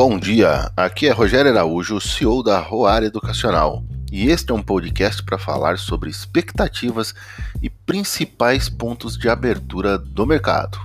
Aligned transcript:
Bom 0.00 0.16
dia, 0.16 0.70
aqui 0.76 1.08
é 1.08 1.10
Rogério 1.10 1.50
Araújo, 1.50 2.00
CEO 2.00 2.40
da 2.40 2.60
Roar 2.60 3.02
Educacional, 3.02 3.82
e 4.12 4.28
este 4.28 4.52
é 4.52 4.54
um 4.54 4.62
podcast 4.62 5.20
para 5.24 5.36
falar 5.36 5.76
sobre 5.76 6.08
expectativas 6.08 7.12
e 7.60 7.68
principais 7.68 8.68
pontos 8.68 9.18
de 9.18 9.28
abertura 9.28 9.98
do 9.98 10.24
mercado. 10.24 10.78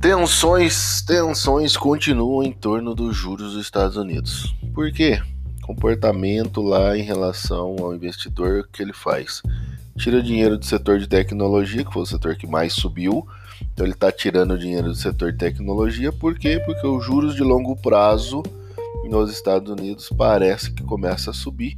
Tensões, 0.00 1.02
tensões 1.02 1.76
continuam 1.76 2.42
em 2.42 2.50
torno 2.50 2.96
dos 2.96 3.14
juros 3.14 3.52
dos 3.52 3.62
Estados 3.62 3.96
Unidos. 3.96 4.56
Por 4.74 4.90
quê? 4.90 5.22
Comportamento 5.62 6.60
lá 6.60 6.98
em 6.98 7.02
relação 7.02 7.76
ao 7.78 7.94
investidor 7.94 8.68
que 8.72 8.82
ele 8.82 8.92
faz 8.92 9.40
tira 9.98 10.22
dinheiro 10.22 10.56
do 10.56 10.64
setor 10.64 10.98
de 10.98 11.06
tecnologia, 11.06 11.84
que 11.84 11.92
foi 11.92 12.02
o 12.02 12.06
setor 12.06 12.36
que 12.36 12.46
mais 12.46 12.72
subiu. 12.72 13.26
Então 13.72 13.84
ele 13.84 13.92
está 13.92 14.10
tirando 14.10 14.56
dinheiro 14.56 14.88
do 14.88 14.94
setor 14.94 15.32
de 15.32 15.38
tecnologia, 15.38 16.12
por 16.12 16.38
quê? 16.38 16.62
Porque 16.64 16.86
os 16.86 17.04
juros 17.04 17.34
de 17.34 17.42
longo 17.42 17.76
prazo 17.76 18.42
nos 19.10 19.30
Estados 19.30 19.70
Unidos 19.70 20.10
parece 20.16 20.70
que 20.70 20.82
começa 20.82 21.30
a 21.30 21.34
subir 21.34 21.74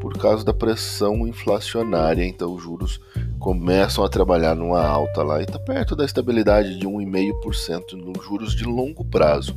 por 0.00 0.16
causa 0.16 0.44
da 0.44 0.54
pressão 0.54 1.26
inflacionária. 1.26 2.24
Então 2.24 2.54
os 2.54 2.62
juros 2.62 3.00
começam 3.38 4.04
a 4.04 4.08
trabalhar 4.08 4.54
numa 4.54 4.82
alta 4.82 5.22
lá 5.22 5.40
e 5.40 5.44
está 5.44 5.58
perto 5.58 5.96
da 5.96 6.04
estabilidade 6.04 6.78
de 6.78 6.86
1,5% 6.86 7.92
nos 7.92 8.24
juros 8.24 8.54
de 8.54 8.64
longo 8.64 9.04
prazo. 9.04 9.56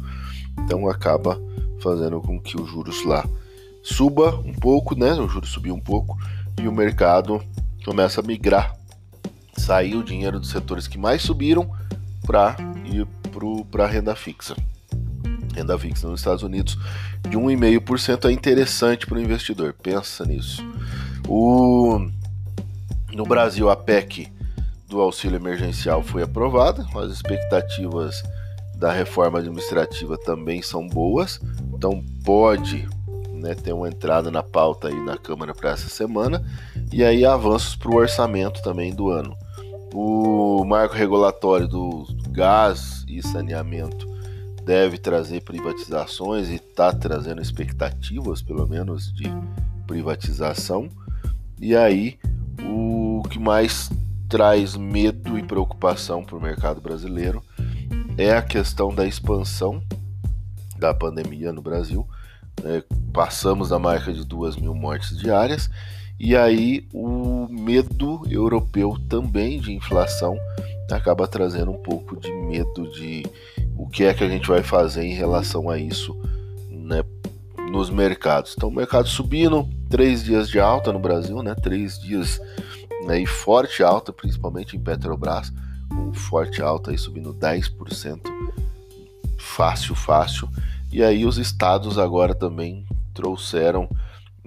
Então 0.60 0.90
acaba 0.90 1.40
fazendo 1.80 2.20
com 2.22 2.40
que 2.40 2.60
os 2.60 2.70
juros 2.70 3.06
lá 3.06 3.26
suba 3.84 4.36
um 4.46 4.54
pouco, 4.54 4.96
né? 4.96 5.14
O 5.14 5.28
juros 5.28 5.50
subiu 5.50 5.74
um 5.74 5.80
pouco 5.80 6.18
e 6.62 6.68
o 6.68 6.72
mercado 6.72 7.42
começa 7.84 8.22
a 8.22 8.24
migrar, 8.24 8.76
sair 9.58 9.96
o 9.96 10.04
dinheiro 10.04 10.40
dos 10.40 10.50
setores 10.50 10.88
que 10.88 10.98
mais 10.98 11.22
subiram 11.22 11.70
para 12.26 12.56
ir 12.86 13.08
para 13.72 13.86
a 13.86 13.88
renda 13.88 14.16
fixa. 14.16 14.56
Renda 15.54 15.78
fixa 15.78 16.08
nos 16.08 16.20
Estados 16.20 16.44
Unidos 16.44 16.78
de 17.30 17.38
1,5% 17.38 18.30
é 18.30 18.32
interessante 18.32 19.06
para 19.06 19.18
o 19.18 19.22
investidor. 19.22 19.74
Pensa 19.74 20.26
nisso. 20.26 20.64
O, 21.28 22.00
no 23.14 23.24
Brasil, 23.24 23.70
a 23.70 23.76
PEC 23.76 24.32
do 24.88 25.00
auxílio 25.00 25.38
emergencial 25.38 26.04
foi 26.04 26.24
aprovada, 26.24 26.86
as 26.96 27.12
expectativas 27.12 28.22
da 28.76 28.92
reforma 28.92 29.40
administrativa 29.40 30.18
também 30.18 30.62
são 30.62 30.88
boas, 30.88 31.40
então 31.74 32.04
pode 32.26 32.90
né, 33.32 33.56
ter 33.56 33.74
uma 33.74 33.88
entrada 33.88 34.30
na 34.30 34.44
pauta 34.44 34.90
aí 34.90 35.00
na 35.06 35.18
Câmara 35.18 35.54
para 35.54 35.72
essa 35.72 35.88
semana, 35.88 36.44
e 36.92 37.04
aí 37.04 37.26
avanços 37.26 37.76
para 37.76 37.90
o 37.90 37.96
orçamento 37.96 38.62
também 38.62 38.94
do 38.94 39.10
ano. 39.10 39.36
O 39.94 40.64
marco 40.66 40.96
regulatório 40.96 41.68
do 41.68 42.06
gás 42.30 43.04
e 43.08 43.22
saneamento 43.22 44.10
deve 44.64 44.98
trazer 44.98 45.42
privatizações 45.42 46.50
e 46.50 46.56
está 46.56 46.94
trazendo 46.94 47.42
expectativas, 47.42 48.42
pelo 48.42 48.68
menos, 48.68 49.12
de 49.14 49.26
privatização. 49.86 50.88
E 51.60 51.76
aí, 51.76 52.20
o 52.64 53.24
que 53.30 53.40
mais 53.40 53.90
traz 54.30 54.78
medo 54.78 55.38
e 55.38 55.44
preocupação 55.44 56.24
para 56.24 56.38
o 56.38 56.42
mercado 56.42 56.80
brasileiro 56.80 57.44
é 58.18 58.32
a 58.32 58.42
questão 58.42 58.94
da 58.94 59.06
expansão 59.06 59.82
da 60.78 60.94
pandemia 60.94 61.52
no 61.52 61.62
Brasil 61.62 62.08
né, 62.64 62.84
passamos 63.14 63.70
da 63.70 63.80
marca 63.80 64.14
de 64.14 64.26
duas 64.26 64.56
mil 64.56 64.74
mortes 64.74 65.18
diárias, 65.18 65.70
e 66.24 66.38
aí 66.38 66.88
o 66.94 67.48
medo 67.50 68.22
europeu 68.30 68.96
também 69.10 69.60
de 69.60 69.74
inflação 69.74 70.38
acaba 70.92 71.28
trazendo 71.28 71.72
um 71.72 71.82
pouco 71.82 72.16
de 72.16 72.32
medo 72.32 72.92
de 72.92 73.26
o 73.76 73.90
que 73.90 74.04
é 74.04 74.14
que 74.14 74.24
a 74.24 74.30
gente 74.30 74.48
vai 74.48 74.62
fazer 74.62 75.04
em 75.04 75.16
relação 75.16 75.68
a 75.68 75.80
isso 75.80 76.16
né, 76.70 77.04
nos 77.72 77.90
mercados. 77.90 78.54
Então, 78.56 78.70
o 78.70 78.72
mercado 78.72 79.08
subindo, 79.08 79.68
três 79.90 80.24
dias 80.24 80.48
de 80.48 80.60
alta 80.60 80.94
no 80.94 81.00
Brasil, 81.00 81.42
né, 81.42 81.56
três 81.56 81.98
dias 81.98 82.40
né, 83.08 83.20
e 83.20 83.26
forte 83.26 83.82
alta, 83.82 84.14
principalmente 84.14 84.78
em 84.78 84.80
Petrobras, 84.80 85.52
um 85.92 86.14
forte 86.14 86.62
alta 86.62 86.92
aí 86.92 87.00
subindo 87.00 87.34
10%, 87.34 88.20
fácil, 89.40 89.96
fácil. 89.96 90.48
E 90.92 91.02
aí 91.02 91.26
os 91.26 91.40
estados 91.40 91.98
agora 91.98 92.36
também 92.36 92.86
trouxeram 93.12 93.90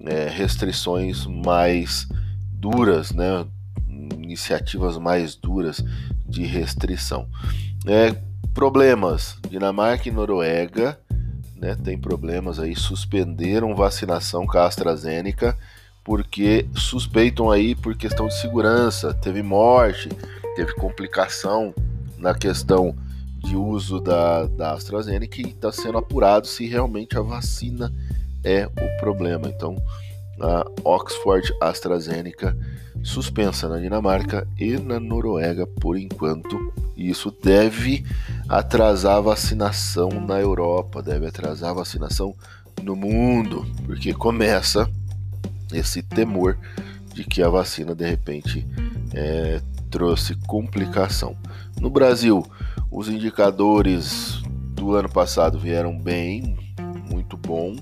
é, 0.07 0.29
restrições 0.29 1.27
mais 1.27 2.09
duras, 2.53 3.13
né? 3.13 3.47
iniciativas 4.17 4.99
mais 4.99 5.35
duras 5.35 5.85
de 6.27 6.45
restrição. 6.45 7.29
É, 7.87 8.15
problemas: 8.53 9.39
Dinamarca 9.49 10.09
e 10.09 10.13
Noruega 10.13 10.99
né, 11.57 11.77
tem 11.83 11.99
problemas 11.99 12.59
aí, 12.59 12.75
suspenderam 12.75 13.75
vacinação 13.75 14.47
com 14.47 14.59
a 14.59 14.67
AstraZeneca 14.67 15.57
porque 16.05 16.69
suspeitam 16.77 17.51
aí 17.51 17.75
por 17.75 17.97
questão 17.97 18.29
de 18.29 18.39
segurança, 18.39 19.15
teve 19.15 19.43
morte, 19.43 20.11
teve 20.55 20.75
complicação 20.75 21.75
na 22.19 22.35
questão 22.35 22.95
de 23.39 23.57
uso 23.57 24.01
da, 24.01 24.47
da 24.47 24.73
AstraZeneca 24.73 25.41
e 25.41 25.49
está 25.49 25.73
sendo 25.73 25.97
apurado 25.97 26.47
se 26.47 26.67
realmente 26.67 27.17
a 27.17 27.23
vacina 27.23 27.91
é 28.45 28.67
o 28.67 29.01
problema. 29.01 29.49
Então, 29.49 29.77
a 30.41 30.65
Oxford 30.85 31.53
AstraZeneca 31.61 32.57
suspensa 33.03 33.69
na 33.69 33.79
Dinamarca 33.79 34.47
e 34.59 34.77
na 34.79 34.99
Noruega 34.99 35.67
por 35.67 35.97
enquanto. 35.99 36.73
Isso 36.97 37.35
deve 37.43 38.05
atrasar 38.49 39.17
a 39.17 39.21
vacinação 39.21 40.09
na 40.09 40.41
Europa, 40.41 41.03
deve 41.03 41.27
atrasar 41.27 41.71
a 41.71 41.75
vacinação 41.75 42.35
no 42.83 42.95
mundo, 42.95 43.67
porque 43.85 44.13
começa 44.13 44.89
esse 45.73 46.03
temor 46.03 46.57
de 47.13 47.25
que 47.25 47.43
a 47.43 47.49
vacina 47.49 47.95
de 47.95 48.09
repente 48.09 48.67
é, 49.13 49.61
trouxe 49.91 50.35
complicação. 50.47 51.37
No 51.81 51.91
Brasil, 51.91 52.45
os 52.91 53.09
indicadores 53.09 54.41
do 54.75 54.95
ano 54.95 55.09
passado 55.09 55.59
vieram 55.59 55.99
bem, 55.99 56.57
muito 57.11 57.37
bom, 57.37 57.77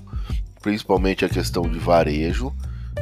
principalmente 0.63 1.25
a 1.25 1.29
questão 1.29 1.69
de 1.69 1.77
varejo, 1.77 2.51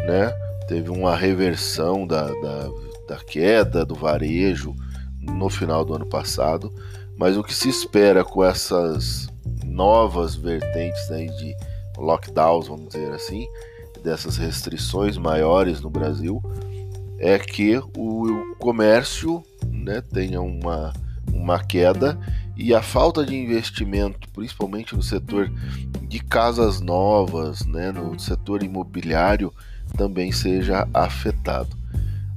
né? 0.05 0.29
Teve 0.67 0.89
uma 0.89 1.15
reversão 1.15 2.05
da, 2.05 2.25
da, 2.25 2.69
da 3.07 3.17
queda 3.17 3.85
do 3.85 3.95
varejo 3.95 4.75
no 5.21 5.49
final 5.49 5.85
do 5.85 5.93
ano 5.93 6.07
passado, 6.07 6.73
mas 7.15 7.37
o 7.37 7.43
que 7.43 7.53
se 7.53 7.69
espera 7.69 8.25
com 8.25 8.43
essas 8.43 9.29
novas 9.63 10.35
vertentes 10.35 11.09
aí 11.11 11.27
de 11.37 11.55
lockdowns, 11.97 12.67
vamos 12.67 12.89
dizer 12.89 13.11
assim, 13.11 13.47
dessas 14.03 14.37
restrições 14.37 15.17
maiores 15.17 15.79
no 15.81 15.89
Brasil, 15.89 16.41
é 17.19 17.37
que 17.37 17.77
o 17.95 18.55
comércio 18.57 19.43
né, 19.71 20.01
tenha 20.01 20.41
uma 20.41 20.91
uma 21.33 21.63
queda 21.63 22.19
e 22.55 22.73
a 22.73 22.81
falta 22.81 23.25
de 23.25 23.35
investimento, 23.35 24.29
principalmente 24.29 24.95
no 24.95 25.01
setor 25.01 25.51
de 26.11 26.19
casas 26.19 26.81
novas, 26.81 27.65
né, 27.65 27.89
no 27.89 28.19
setor 28.19 28.63
imobiliário, 28.63 29.53
também 29.95 30.29
seja 30.29 30.85
afetado. 30.93 31.69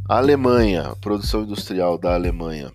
A 0.09 0.19
Alemanha, 0.19 0.83
a 0.83 0.97
produção 0.97 1.43
industrial 1.43 1.99
da 1.99 2.15
Alemanha, 2.15 2.71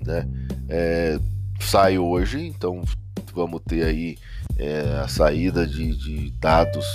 né, 0.00 0.26
é, 0.70 1.20
sai 1.60 1.98
hoje, 1.98 2.46
então 2.46 2.82
vamos 3.34 3.60
ter 3.68 3.84
aí 3.84 4.16
é, 4.56 5.00
a 5.04 5.06
saída 5.06 5.66
de, 5.66 5.94
de 5.94 6.30
dados 6.40 6.86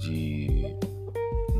de, 0.00 0.74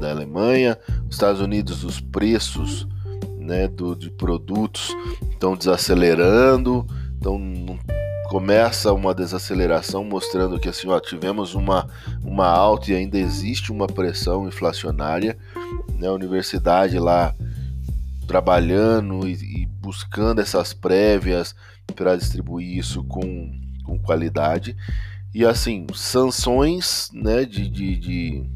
da 0.00 0.10
Alemanha, 0.10 0.78
os 1.06 1.16
Estados 1.16 1.42
Unidos, 1.42 1.84
os 1.84 2.00
preços 2.00 2.88
né, 3.36 3.68
do, 3.68 3.94
de 3.94 4.08
produtos 4.08 4.96
estão 5.34 5.54
desacelerando, 5.54 6.86
então 7.18 7.38
começa 8.32 8.94
uma 8.94 9.14
desaceleração 9.14 10.02
mostrando 10.04 10.58
que 10.58 10.66
assim, 10.66 10.88
ó, 10.88 10.98
tivemos 10.98 11.54
uma, 11.54 11.86
uma 12.24 12.46
alta 12.46 12.90
e 12.90 12.94
ainda 12.94 13.18
existe 13.18 13.70
uma 13.70 13.86
pressão 13.86 14.48
inflacionária, 14.48 15.36
né, 15.98 16.08
a 16.08 16.12
universidade 16.12 16.98
lá 16.98 17.34
trabalhando 18.26 19.28
e, 19.28 19.34
e 19.34 19.66
buscando 19.66 20.40
essas 20.40 20.72
prévias 20.72 21.54
para 21.94 22.16
distribuir 22.16 22.78
isso 22.78 23.04
com, 23.04 23.52
com 23.84 23.98
qualidade 23.98 24.74
e 25.34 25.44
assim 25.44 25.86
sanções 25.94 27.10
né, 27.12 27.44
de, 27.44 27.68
de, 27.68 27.96
de, 27.98 28.50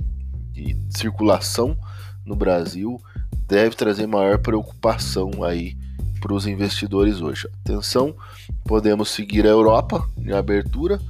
de 0.53 0.77
circulação 0.89 1.77
no 2.25 2.35
Brasil 2.35 2.99
deve 3.47 3.77
trazer 3.77 4.07
maior 4.07 4.39
preocupação 4.39 5.45
aí 5.45 5.77
para 6.19 6.33
os 6.33 6.47
investidores 6.47 7.21
hoje. 7.21 7.47
Atenção, 7.63 8.17
podemos 8.67 9.11
seguir 9.11 9.47
a 9.47 9.51
Europa 9.51 10.09
em 10.19 10.33
abertura, 10.33 11.01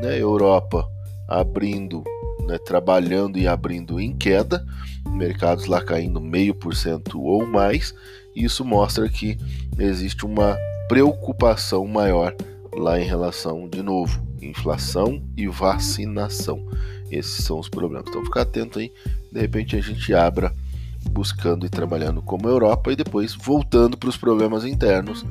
né? 0.00 0.20
Europa 0.20 0.86
abrindo 1.28 2.04
né, 2.46 2.58
trabalhando 2.58 3.38
e 3.38 3.46
abrindo 3.46 4.00
em 4.00 4.14
queda, 4.14 4.64
mercados 5.10 5.66
lá 5.66 5.82
caindo 5.82 6.20
meio 6.20 6.54
por 6.54 6.74
cento 6.74 7.20
ou 7.20 7.44
mais. 7.44 7.94
Isso 8.34 8.64
mostra 8.64 9.08
que 9.08 9.36
existe 9.78 10.24
uma 10.24 10.56
preocupação 10.88 11.86
maior 11.86 12.34
lá 12.72 13.00
em 13.00 13.04
relação, 13.04 13.68
de 13.68 13.82
novo, 13.82 14.24
inflação 14.40 15.22
e 15.36 15.48
vacinação. 15.48 16.64
Esses 17.10 17.44
são 17.44 17.58
os 17.58 17.68
problemas. 17.68 18.06
Então, 18.08 18.24
ficar 18.24 18.42
atento 18.42 18.78
aí. 18.78 18.92
De 19.32 19.40
repente, 19.40 19.76
a 19.76 19.80
gente 19.80 20.14
abra 20.14 20.54
buscando 21.10 21.64
e 21.64 21.68
trabalhando 21.70 22.20
como 22.20 22.48
Europa 22.48 22.92
e 22.92 22.96
depois 22.96 23.34
voltando 23.34 23.96
para 23.96 24.08
os 24.08 24.16
problemas 24.16 24.64
internos. 24.64 25.24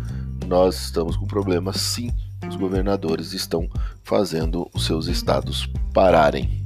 Nós 0.47 0.75
estamos 0.75 1.17
com 1.17 1.25
problemas, 1.25 1.77
sim. 1.77 2.11
Os 2.47 2.55
governadores 2.55 3.33
estão 3.33 3.67
fazendo 4.03 4.69
os 4.73 4.85
seus 4.85 5.07
estados 5.07 5.67
pararem. 5.93 6.64